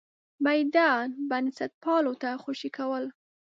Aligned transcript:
میدان 0.47 1.05
بنسټپالو 1.29 2.13
ته 2.21 2.29
خوشې 2.43 2.69
کول. 2.77 3.05